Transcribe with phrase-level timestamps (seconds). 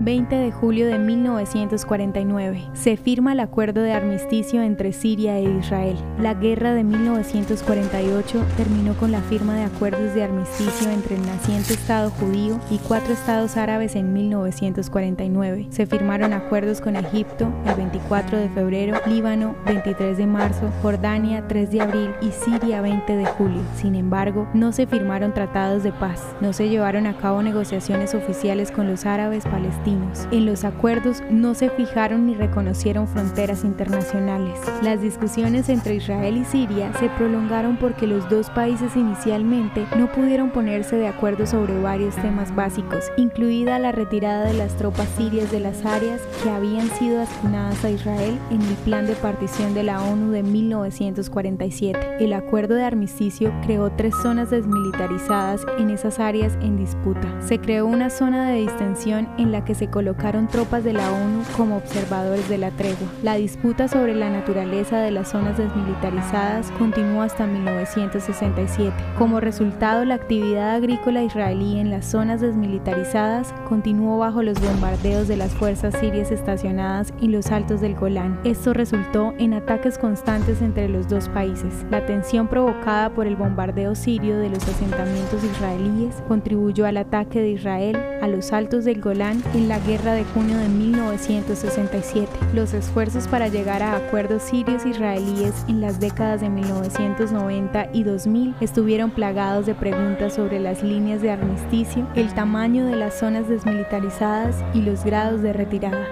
[0.00, 2.68] 20 de julio de 1949.
[2.74, 5.96] Se firma el acuerdo de armisticio entre Siria e Israel.
[6.20, 11.72] La guerra de 1948 terminó con la firma de acuerdos de armisticio entre el naciente
[11.72, 15.68] Estado judío y cuatro estados árabes en 1949.
[15.70, 21.70] Se firmaron acuerdos con Egipto el 24 de febrero, Líbano 23 de marzo, Jordania 3
[21.70, 23.62] de abril y Siria 20 de julio.
[23.76, 26.36] Sin embargo, no se firmaron tratados de paz.
[26.40, 31.54] No se llevaron a cabo negociaciones oficiales con los árabes palestinos en los acuerdos no
[31.54, 34.58] se fijaron ni reconocieron fronteras internacionales.
[34.82, 40.50] Las discusiones entre Israel y Siria se prolongaron porque los dos países inicialmente no pudieron
[40.50, 45.60] ponerse de acuerdo sobre varios temas básicos, incluida la retirada de las tropas sirias de
[45.60, 50.02] las áreas que habían sido asignadas a Israel en el plan de partición de la
[50.02, 52.24] ONU de 1947.
[52.24, 57.40] El acuerdo de armisticio creó tres zonas desmilitarizadas en esas áreas en disputa.
[57.40, 61.42] Se creó una zona de distensión en la que se colocaron tropas de la ONU
[61.56, 63.08] como observadores de la tregua.
[63.22, 68.94] La disputa sobre la naturaleza de las zonas desmilitarizadas continuó hasta 1967.
[69.18, 75.36] Como resultado, la actividad agrícola israelí en las zonas desmilitarizadas continuó bajo los bombardeos de
[75.36, 78.40] las fuerzas sirias estacionadas en los altos del Golán.
[78.44, 81.84] Esto resultó en ataques constantes entre los dos países.
[81.90, 87.50] La tensión provocada por el bombardeo sirio de los asentamientos israelíes contribuyó al ataque de
[87.50, 92.30] Israel a los altos del Golán en la guerra de junio de 1967.
[92.54, 98.54] Los esfuerzos para llegar a acuerdos sirios israelíes en las décadas de 1990 y 2000
[98.60, 104.64] estuvieron plagados de preguntas sobre las líneas de armisticio, el tamaño de las zonas desmilitarizadas
[104.74, 106.06] y los grados de retirada.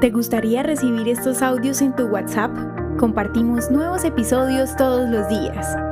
[0.00, 2.50] ¿Te gustaría recibir estos audios en tu WhatsApp?
[2.98, 5.91] Compartimos nuevos episodios todos los días.